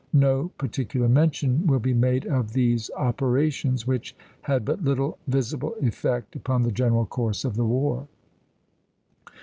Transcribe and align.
No 0.13 0.47
particular 0.57 1.07
mention 1.07 1.67
will 1.67 1.77
be 1.77 1.93
made 1.93 2.25
of 2.25 2.53
these 2.53 2.89
operations, 2.97 3.85
which 3.85 4.15
had 4.41 4.65
but 4.65 4.83
little 4.83 5.19
visible 5.27 5.75
effect 5.79 6.35
upon 6.35 6.63
the 6.63 6.71
general 6.71 7.05
course 7.05 7.45
of 7.45 7.53
the 7.55 7.65
war. 7.65 8.07